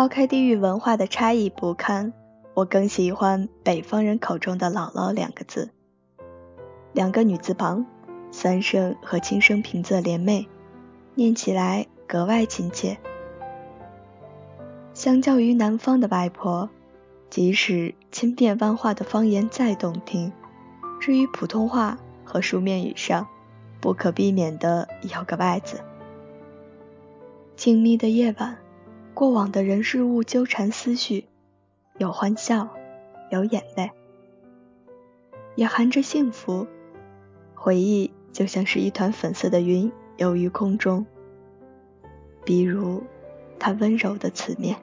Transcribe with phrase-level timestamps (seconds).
[0.00, 2.14] 抛开地域文化的差异不看，
[2.54, 5.74] 我更喜欢北方人口中的“姥姥”两个字。
[6.94, 7.84] 两个女字旁，
[8.30, 10.46] 三声和轻声平仄连袂，
[11.14, 12.96] 念起来格外亲切。
[14.94, 16.70] 相较于南方的外婆，
[17.28, 20.32] 即使千变万化的方言再动听，
[20.98, 23.28] 至于普通话和书面语上，
[23.82, 25.78] 不可避免的有个外字。
[27.54, 28.56] 静谧的夜晚。
[29.14, 31.26] 过往的人事物纠缠思绪，
[31.98, 32.68] 有欢笑，
[33.30, 33.90] 有眼泪，
[35.56, 36.66] 也含着幸福。
[37.54, 41.04] 回忆就像是一团粉色的云游于空中。
[42.44, 43.02] 比如，
[43.58, 44.76] 他温柔的词面，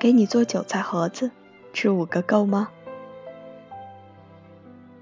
[0.00, 1.30] 给你做韭菜盒子，
[1.74, 2.70] 吃五个够吗？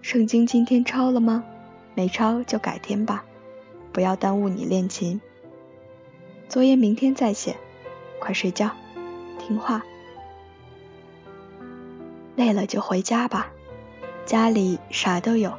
[0.00, 1.44] 圣经今天抄了吗？
[1.94, 3.24] 没抄就改天吧，
[3.92, 5.20] 不要耽误你练琴。
[6.48, 7.56] 作业明天再写，
[8.18, 8.70] 快睡觉，
[9.38, 9.82] 听话。
[12.36, 13.50] 累了就回家吧，
[14.26, 15.52] 家里啥都有，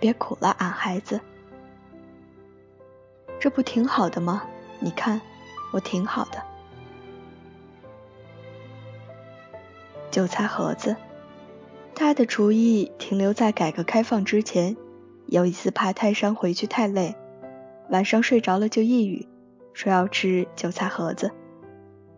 [0.00, 1.20] 别苦了俺孩子。
[3.38, 4.44] 这不挺好的吗？
[4.78, 5.20] 你看，
[5.72, 6.42] 我挺好的。
[10.10, 10.96] 韭菜盒子，
[11.94, 14.76] 他的厨艺停留在改革开放之前。
[15.26, 17.14] 有一次爬泰山回去太累，
[17.88, 19.26] 晚上睡着了就抑郁。
[19.72, 21.30] 说要吃韭菜盒子，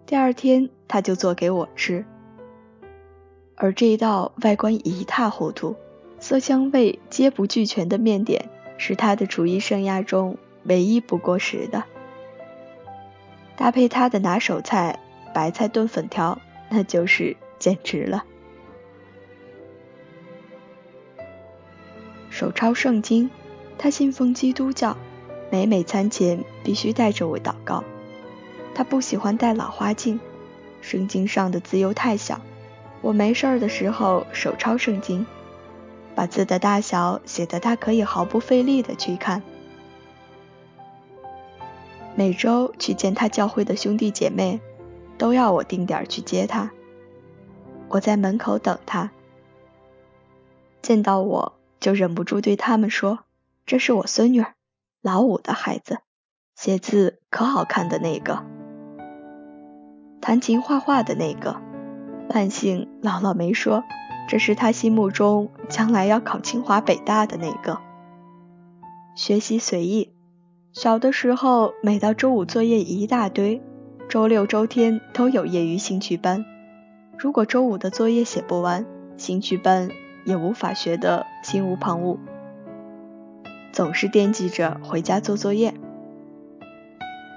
[0.06, 2.04] 第二天他就做给我吃。
[3.56, 5.76] 而这一道外观一塌糊涂、
[6.18, 11.84] 色香味皆不俱全的面点，是他的厨艺生涯中唯一不过时的。
[13.56, 14.98] 搭配他的拿手菜
[15.32, 18.24] 白菜炖粉条，那就是简直了。
[22.30, 23.30] 手抄圣经，
[23.78, 24.96] 他信奉基督教。
[25.52, 27.84] 每每餐前必须带着我祷告。
[28.74, 30.18] 他不喜欢戴老花镜，
[30.80, 32.40] 圣经上的字又太小。
[33.02, 35.24] 我没事儿的时候手抄圣经，
[36.14, 39.42] 把字的大小写得他可以毫不费力的去看。
[42.16, 44.60] 每周去见他教会的兄弟姐妹，
[45.18, 46.70] 都要我定点去接他。
[47.88, 49.10] 我在门口等他，
[50.80, 53.20] 见到我就忍不住对他们说
[53.66, 54.54] ：“这是我孙女儿。”
[55.02, 55.98] 老五的孩子，
[56.54, 58.44] 写字可好看的那个，
[60.20, 61.56] 弹琴画画的那个，
[62.30, 63.82] 万幸姥姥没说，
[64.28, 67.80] 这是他心目中将来要考清华北大的那个。
[69.16, 70.12] 学习随意，
[70.72, 73.60] 小的时候每到周五作业一大堆，
[74.08, 76.44] 周六周天都有业余兴趣班。
[77.18, 79.90] 如果周五的作业写不完，兴趣班
[80.24, 82.16] 也无法学得心无旁骛。
[83.72, 85.74] 总是惦记着回家做作业。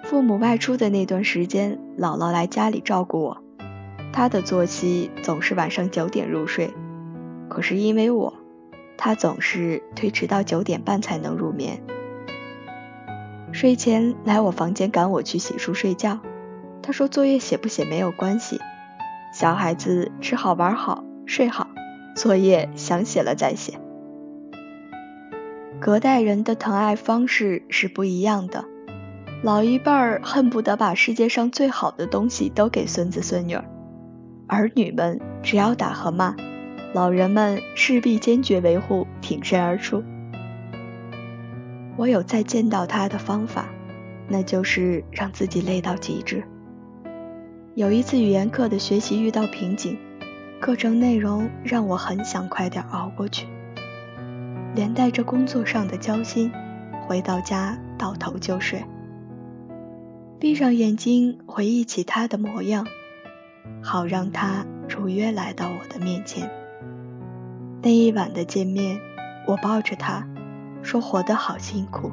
[0.10, 3.44] 父母外出的那段时间，姥姥来家里照顾我。
[4.14, 6.74] 她的作息总是晚上九点入睡，
[7.50, 8.34] 可是因为我，
[8.96, 11.84] 她总是推迟到九点半才能入眠。
[13.52, 16.20] 睡前来我房间赶我去洗漱睡觉。
[16.82, 18.62] 她说作业写不写没有关系，
[19.34, 21.68] 小孩子吃好玩好睡好，
[22.16, 23.74] 作业想写了再写。
[25.82, 28.64] 隔代人的疼爱方式是不一样的，
[29.44, 33.64] 老一辈儿恨不得把世界上最好的东西都给孙子孙女儿，
[34.48, 36.36] 儿女们只要打和骂，
[36.94, 40.04] 老人们势必坚决维护，挺身而出。
[41.98, 43.70] 我有再见到他的方法，
[44.28, 46.44] 那就是让自己累到极致。
[47.76, 50.00] 有一次语言课的学习遇到瓶颈，
[50.60, 53.46] 课程内容让我很想快点熬过去。
[54.74, 56.52] 连带着工作上的焦心，
[57.08, 58.84] 回到家倒头就睡。
[60.40, 62.86] 闭上眼睛回忆起他的模样，
[63.82, 66.48] 好让他如约来到我的面前。
[67.82, 69.00] 那一晚的见面，
[69.48, 70.28] 我抱着他，
[70.84, 72.12] 说活得好辛苦。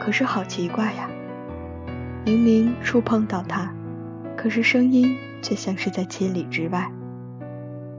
[0.00, 1.08] 可是好奇怪呀，
[2.24, 3.72] 明明触碰到他，
[4.36, 6.90] 可是声音却像是在千里之外。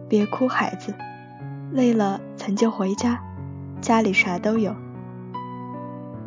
[0.09, 0.93] 别哭，孩子，
[1.71, 3.23] 累了咱就回家。
[3.79, 4.75] 家里啥都有，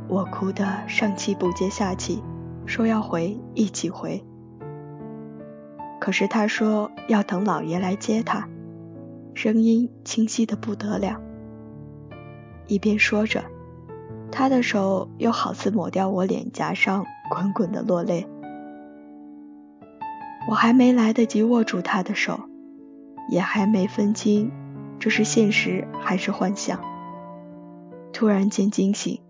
[0.08, 2.23] 我哭得上气不接下气，
[2.69, 4.23] 说要回一起回。
[5.99, 8.49] 可是他说要等老爷来接他，
[9.35, 11.20] 声音清晰的不得了。
[12.67, 13.43] 一边说着，
[14.31, 18.29] 他的手又好似抹掉我脸颊上滚滚的落泪。
[20.50, 22.38] 我还没来得及握住他的手，
[23.31, 24.53] 也还没分清
[24.99, 26.81] 这是现实还是幻想。
[28.12, 29.20] 突然间惊醒，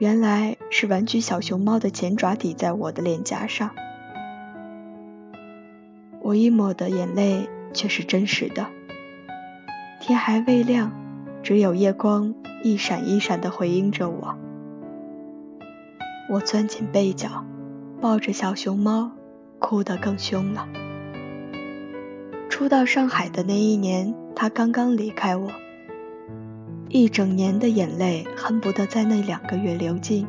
[0.00, 3.70] 原来是玩具小熊猫的前爪抵在我的脸颊上，
[6.22, 8.66] 我一抹的眼泪却是真实的。
[10.00, 10.90] 天还未亮，
[11.42, 14.38] 只有夜光一闪一闪地回应着我。
[16.30, 17.44] 我钻进被角，
[18.00, 19.10] 抱着小熊猫，
[19.58, 20.66] 哭得更凶了。
[22.48, 25.50] 初到上海的那一年，他刚刚离开我，
[26.92, 30.26] 一整年的眼泪恨不得在那两个月流尽。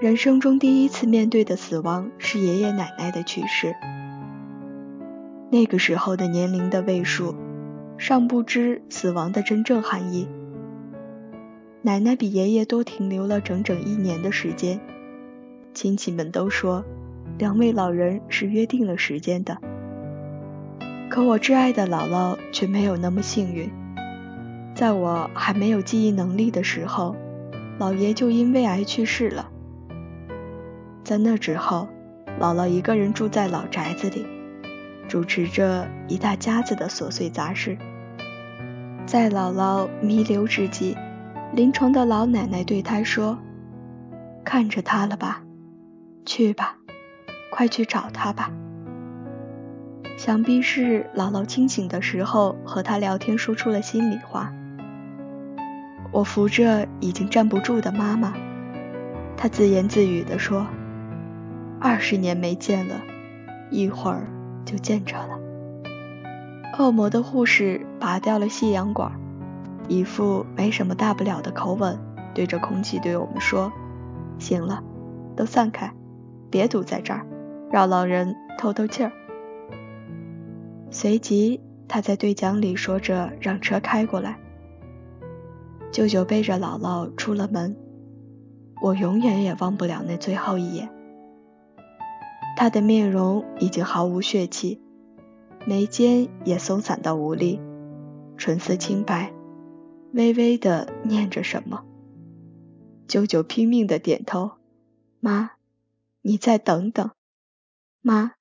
[0.00, 3.74] 人生中第一次面对的死亡是爷爷奶奶的去世。
[5.50, 7.34] 那个时候的年龄的位数，
[7.98, 10.26] 尚不知死亡的真正含义。
[11.82, 14.80] 奶奶比爷爷多停留了整整一年的时间，
[15.74, 16.82] 亲戚们都说，
[17.36, 19.58] 两位老人是约定了时间的。
[21.10, 23.70] 可我挚爱的姥姥却没有那么幸运，
[24.76, 27.16] 在我还没有记忆能力的时候，
[27.80, 29.48] 姥爷就因胃癌去世了。
[31.02, 31.88] 在那之后，
[32.38, 34.26] 姥姥一个人住在老宅子里。
[35.08, 37.78] 主持着一大家子的琐碎杂事，
[39.06, 40.94] 在姥姥弥留之际，
[41.54, 43.38] 临床的老奶奶对她说
[44.44, 45.42] ：“看着他了吧，
[46.26, 46.76] 去吧，
[47.50, 48.50] 快去找他吧。”
[50.18, 54.52] 想必是姥姥清醒的时候和他聊天，说出了心里话。
[56.16, 58.32] 我扶着已经站不住的妈妈，
[59.36, 60.66] 她自言自语地说
[61.78, 63.02] ：“二十年没见了，
[63.70, 64.26] 一会儿。”
[64.64, 65.38] 就见着了。
[66.78, 69.12] 恶魔的护士拔掉了吸氧管，
[69.88, 71.98] 一副没什么大不了的口吻，
[72.34, 73.70] 对着空气对我们说
[74.40, 74.82] ：“行了，
[75.36, 75.92] 都散开，
[76.50, 77.26] 别堵在这儿，
[77.70, 79.12] 让老人透透气儿。”
[80.90, 84.38] 随即，他在对讲里说着让车开过来。
[85.92, 87.76] 舅舅背着姥姥出了门，
[88.82, 90.90] 我永远也忘不了那最后一眼。
[92.56, 94.80] 他的面容已经毫无血气，
[95.66, 97.60] 眉间也松散到无力，
[98.36, 99.32] 唇色清白，
[100.12, 101.84] 微微的念着什么。
[103.08, 104.52] 舅舅拼命的点头
[105.20, 105.52] ：“妈，
[106.22, 107.10] 你再等等。
[108.02, 108.32] 妈，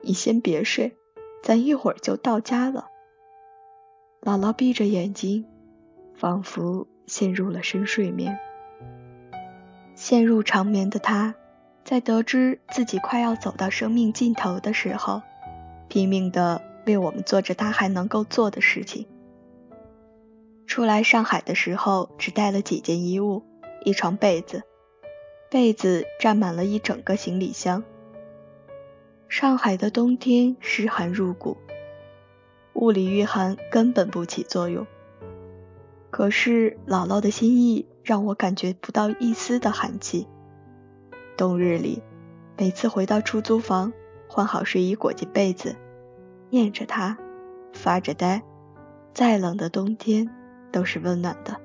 [0.00, 0.96] 你先别睡，
[1.42, 2.86] 咱一会儿就到家了。”
[4.22, 5.44] 姥姥闭着眼睛，
[6.14, 8.38] 仿佛陷入了深睡眠。
[9.94, 11.34] 陷入长眠的他。
[11.84, 15.20] 在得知自己快要走到生命尽头的时候，
[15.88, 19.06] 拼命的为我们做着他还能够做的事情。
[20.66, 23.42] 初来上海的时候，只带了几件衣物，
[23.84, 24.62] 一床被子，
[25.50, 27.84] 被子占满了一整个行李箱。
[29.28, 31.58] 上海的冬天湿寒入骨，
[32.72, 34.86] 物理御寒根本不起作用。
[36.14, 40.28] 可是姥姥的心意让我感觉不到一丝的寒气。
[41.36, 42.04] 冬日里，
[42.56, 43.92] 每次回到出租房，
[44.28, 45.74] 换好睡衣，裹进被子，
[46.50, 47.18] 念着他，
[47.72, 48.44] 发着呆，
[49.12, 50.30] 再冷的冬天
[50.70, 51.60] 都是温暖的。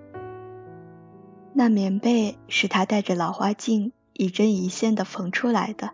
[1.53, 5.91] 那棉被是他带着老花镜一针一线的缝出来的，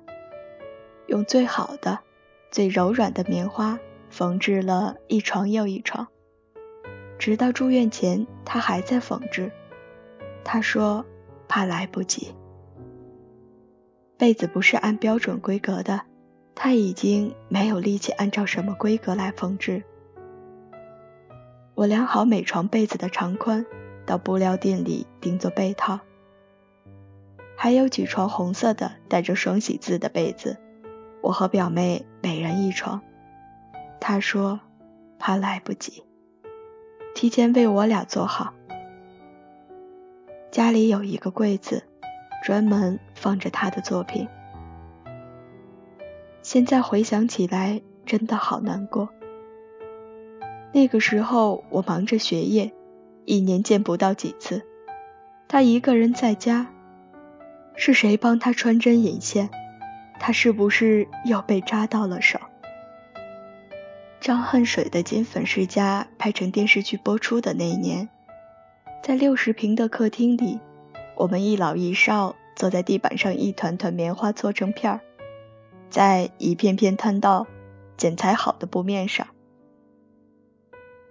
[1.08, 2.00] 用最好的、
[2.51, 3.77] 最柔软的棉花
[4.10, 6.08] 缝制了一床又一床，
[7.17, 9.51] 直到住院前，他还在缝制。
[10.43, 11.05] 他说
[11.48, 12.34] 怕来不及。
[14.17, 16.01] 被子不是按标准规格的，
[16.53, 19.84] 他已经没有力气按照什么规格来缝制。
[21.74, 23.65] 我量好每床被子的长宽，
[24.05, 26.00] 到布料店里定做被套。
[27.57, 30.57] 还有几床红色的带着双喜字的被子，
[31.22, 33.01] 我和表妹每人一床。
[34.00, 34.60] 他说
[35.19, 36.03] 怕来不及，
[37.15, 38.53] 提前为我俩做好。
[40.51, 41.81] 家里有一个柜子。
[42.43, 44.27] 专门放着他的作品。
[46.43, 49.10] 现在回想起来，真的好难过。
[50.72, 52.72] 那个时候我忙着学业，
[53.25, 54.62] 一年见不到几次。
[55.48, 56.67] 他一个人在家，
[57.75, 59.50] 是谁帮他穿针引线？
[60.19, 62.39] 他是不是又被扎到了手？
[64.25, 68.10] 张恨水的《金粉世家》拍成电视剧播出的那一年，
[69.03, 70.60] 在六十平的客厅里。
[71.15, 75.01] 我们一老一少坐在地板上，一团团棉花搓成片儿，
[75.91, 77.46] 在一片片摊到
[77.98, 79.27] 剪裁好的布面上。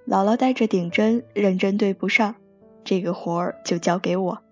[0.08, 2.34] 姥姥带着顶针，认真对不上，
[2.82, 4.42] 这个活儿就交给我。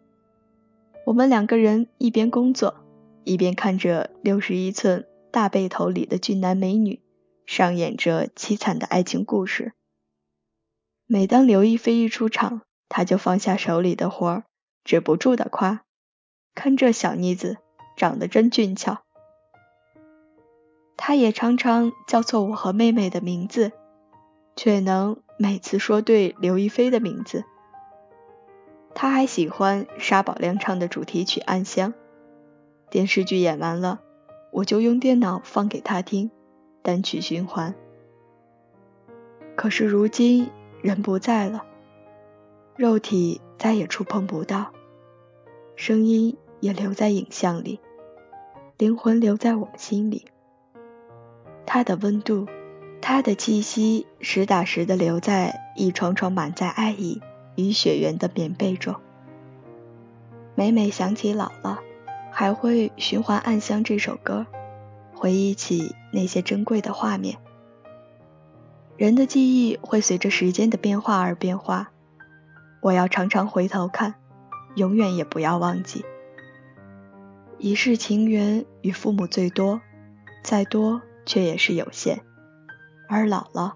[1.04, 2.76] 我们两个人一边工作，
[3.24, 7.00] 一边看着六十一寸大背头里的俊男美女
[7.52, 9.74] 上演着凄惨的爱情故事。
[11.04, 14.44] 每当刘亦菲一出场，他就放下手里的活儿。
[14.84, 15.84] 止不住的夸
[16.56, 17.58] ：“看这小妮子
[17.94, 19.02] 长得真俊俏。”
[20.96, 23.72] 他也常常叫错我和妹妹的名字，
[24.56, 27.44] 却能每次说对刘亦菲的名字。
[28.94, 31.92] 他还喜欢沙宝亮唱的主题曲《暗香》，
[32.88, 34.00] 电视剧演完了，
[34.52, 36.30] 我就用电脑放给他听，
[36.82, 37.74] 单曲循环。
[39.56, 40.50] 可是如今
[40.82, 41.64] 人不在了，
[42.76, 44.72] 肉体再也触碰不到，
[45.76, 47.80] 声音也留在影像里，
[48.78, 50.24] 灵魂留在我们心里。
[51.64, 52.46] 他的温度，
[53.00, 57.22] 他的气息，实打实的留在一床床满载爱意
[57.56, 58.96] 与血缘的棉被中。
[60.54, 61.78] 每每想起姥姥，
[62.30, 64.46] 还会循环《暗香》这首歌，
[65.22, 67.38] 回忆起那些珍贵的画面。
[68.96, 71.92] 人的记忆会随着时间的变化而变化，
[72.80, 74.16] 我要常常回头看，
[74.74, 76.04] 永远也不要忘记。
[77.56, 79.80] 一世情缘与父母最多，
[80.42, 81.02] 再多。
[81.24, 82.22] 却也是有限，
[83.08, 83.74] 而姥姥，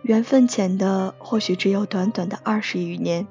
[0.00, 3.28] 缘分浅的或许只有短短的二十余年。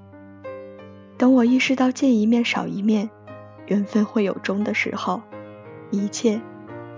[1.18, 3.10] 等我意识到见一面少一面，
[3.66, 5.24] 缘分会有终的时候，
[5.90, 6.40] 一切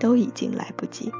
[0.03, 1.13] 都已经来不及。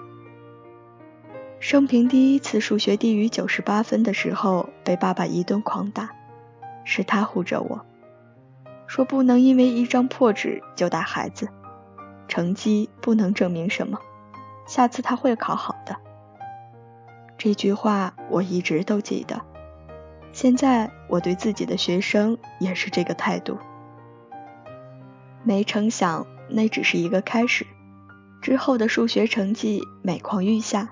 [1.61, 6.09] 生平第一次数学低于九十八分的时候，被爸爸一顿狂打，
[6.83, 7.85] 是他护着我，
[8.85, 11.47] 说不能因为一张破纸就打孩子，
[12.27, 13.97] 成绩不能证明什么。
[14.67, 15.95] 下次他会考好的。
[17.37, 19.41] 这句话我一直都记得。
[20.33, 23.57] 现在我对自己的学生也是这个态度。
[25.43, 27.65] 没成想，那只是一个开始。
[28.43, 30.89] 之后的数学成绩每况愈下。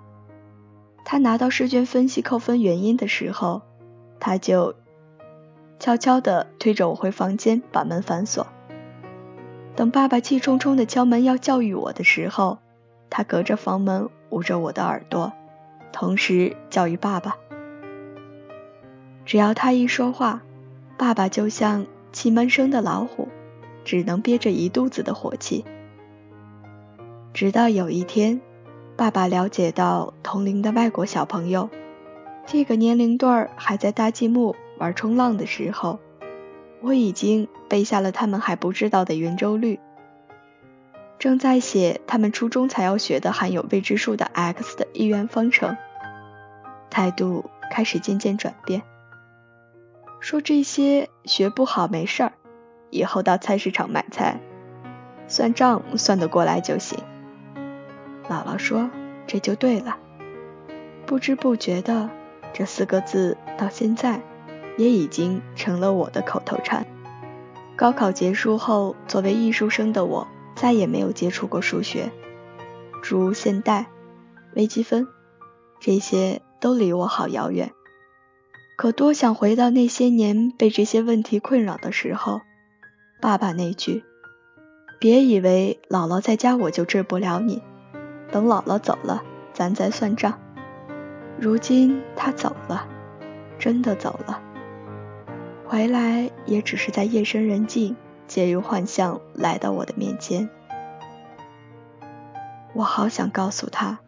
[1.04, 3.62] 他拿到试卷分析扣分原因的时候，
[4.22, 4.74] 他就
[5.78, 8.48] 悄悄地推着我回房间，把门反锁。
[9.76, 12.60] 等爸爸气冲冲地敲门要教育我的时候，
[13.10, 15.34] 他隔着房门捂着我的耳朵，
[15.92, 17.36] 同时教育爸爸。
[19.26, 20.42] 只要他一说话，
[20.98, 23.28] 爸爸就像气闷声的老虎，
[23.84, 25.66] 只能憋着一肚子的火气。
[27.34, 28.42] 直到有一天，
[28.98, 31.70] 爸爸了解到同龄的外国小朋友，
[32.46, 36.00] 这个年龄段儿还在搭积木玩冲浪的时候，
[36.82, 39.80] 我已经背下了他们还不知道的圆周率。
[41.20, 45.78] 正在写他们初中才要学的含有未知数的 x 的一元方程，
[46.90, 48.82] 态度开始渐渐转变，
[50.20, 52.34] 说这些学不好没事儿，
[52.90, 54.42] 以后到菜市场买菜，
[55.28, 57.00] 算账算得过来就行。
[58.32, 58.90] 姥姥说
[59.28, 59.98] 这就对了，
[61.06, 62.10] 不知不觉的
[62.54, 64.22] 这四个字到现在
[64.78, 66.88] 也已经成了我的口头禅。
[67.76, 70.26] 高考结束后，作为艺术生的我。
[70.54, 72.12] 再也没有接触过数学，
[73.02, 73.88] 诸如现代、
[74.54, 75.08] 微积分，
[75.80, 77.72] 这些都离我好遥远。
[78.78, 82.42] 可多想回到那些年被这些问题困扰的时候，
[83.22, 84.04] 爸爸那句
[85.00, 87.64] “别以为姥姥在家我就治不了你，
[88.32, 89.24] 等姥姥走了
[89.54, 90.40] 咱再算账”。
[91.40, 92.88] 如今他走了，
[93.60, 94.42] 真的走了，
[95.66, 97.96] 回来也只是在夜深人静。
[98.28, 100.50] 借由幻象来到我的面前，
[102.74, 104.00] 我好想告诉他，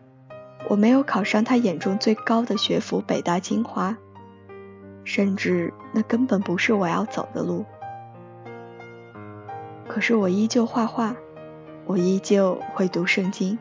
[0.70, 3.98] 我没有考上他眼中最高的学府北大清华，
[5.03, 7.65] 甚至那根本不是我要走的路。
[9.89, 11.18] 可是我依旧画画，
[11.86, 13.60] 我依旧会读圣经。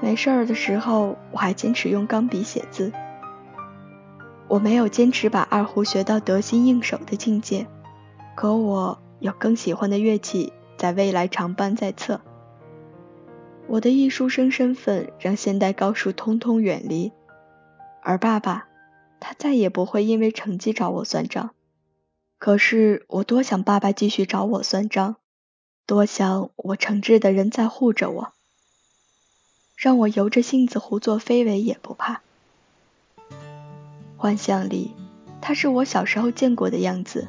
[0.00, 2.92] 没事儿的时候，我还坚持用钢笔写字。
[4.48, 7.66] 我没有坚持把二胡学到得心应手的境界，
[8.34, 9.00] 可我。
[9.20, 12.22] 有更喜欢的乐器，在未来常伴在侧。
[13.66, 17.12] 我的艺术生身份让现代高数通通远离，
[18.02, 18.66] 而爸爸，
[19.20, 21.50] 他再也不会因为成绩找我算账。
[22.38, 25.16] 可是我多想爸爸继续找我算账，
[25.86, 28.32] 多想我诚挚的人在护着我，
[29.80, 32.20] 让我由着性子胡作非为也不怕。
[34.18, 34.94] 幻象里，
[35.40, 37.28] 他是我小时候见过的样子，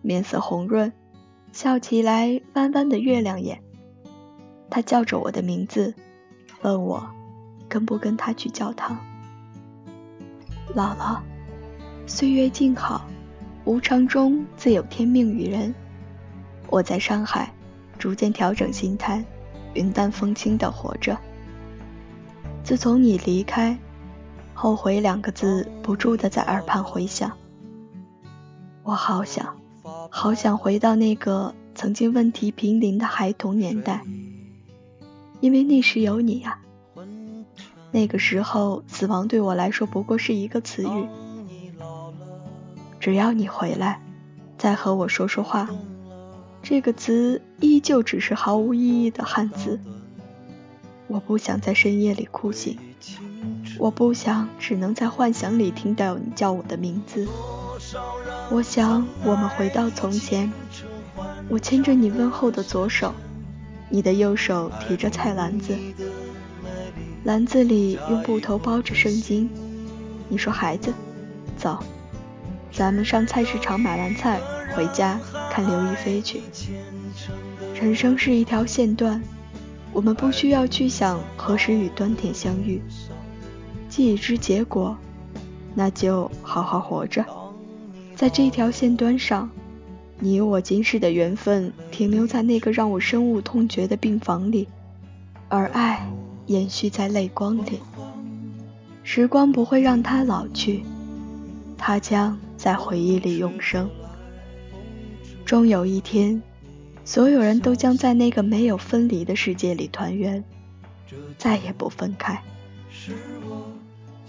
[0.00, 0.92] 面色红润。
[1.50, 3.60] 笑起来弯弯的月亮眼，
[4.70, 5.92] 他叫着我的名字，
[6.60, 7.04] 问我
[7.68, 8.96] 跟不跟他去教堂。
[10.76, 11.18] 姥姥，
[12.06, 13.04] 岁月静好，
[13.64, 15.74] 无常中自有天命与人。
[16.68, 17.52] 我在上海
[17.98, 19.24] 逐渐调整心态，
[19.74, 21.18] 云淡风轻的活着。
[22.64, 23.76] 自从你离开，
[24.54, 27.32] 后悔两个字不住的在耳畔回响。
[28.82, 29.56] 我好想。
[30.14, 34.02] 好想回到那个曾经问题频临的孩童年代，
[35.40, 36.60] 因为那时有你啊，
[37.90, 41.08] 那个时候，死亡对我来说不过是一个词语。
[43.00, 44.02] 只要你回来，
[44.58, 45.68] 再和我说说话，
[46.62, 49.80] 这个词依旧只是毫无意义的汉字。
[51.12, 52.78] 我不想在深夜里哭醒，
[53.78, 57.28] 我不想只能在幻想里听到你叫我的名字。
[58.50, 60.50] 我想我们回到从前，
[61.50, 63.12] 我牵着你问候的左手，
[63.90, 65.76] 你的右手提着菜篮子。
[67.24, 69.50] 篮子里用布头包着圣经。
[70.30, 70.94] 你说：“孩子，
[71.58, 71.78] 走，
[72.72, 74.40] 咱们上菜市场买完菜，
[74.74, 76.40] 回家看刘亦菲去。”
[77.78, 79.22] 人生是一条线段，
[79.92, 82.80] 我们不需要去想何时与端点相遇。
[83.88, 84.96] 既已知结果，
[85.74, 87.24] 那就好好活着。
[88.16, 89.50] 在这条线端上，
[90.18, 94.66] 你我今世的缘分停留在那个让我深恶痛绝的病房里，
[95.48, 96.06] 而爱。
[96.46, 97.78] 延续在泪光里，
[99.04, 100.82] 时光不会让它老去，
[101.78, 103.88] 它将在回忆里永生。
[105.44, 106.42] 终有一天，
[107.04, 110.44] 所有人都将在那个没有分离的世界里团圆，
[111.36, 112.42] 再也不分开。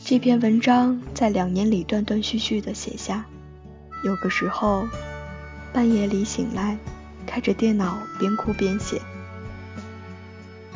[0.03, 3.25] 这篇文章在两年里断断续续的写下，
[4.03, 4.88] 有个时候，
[5.72, 6.77] 半夜里醒来，
[7.25, 9.01] 开着电脑边哭边写。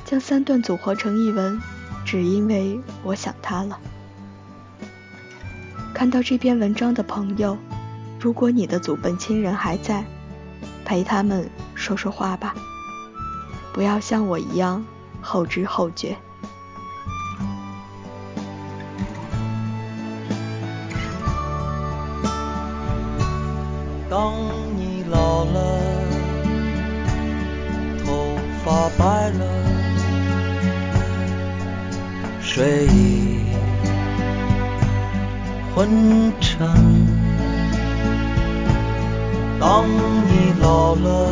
[0.05, 1.59] 将三段组合成一文，
[2.05, 3.79] 只因为我想他了。
[5.93, 7.57] 看到这篇文章的朋友，
[8.19, 10.05] 如果你的祖辈亲人还在，
[10.85, 12.53] 陪他们说说话吧，
[13.71, 14.83] 不要像我一样
[15.21, 16.17] 后知后觉。
[24.09, 24.33] 当
[24.75, 25.79] 你老了，
[28.03, 29.45] 头发白了。
[32.41, 33.45] 睡意
[35.75, 36.67] 昏沉。
[39.59, 41.31] 当你老了，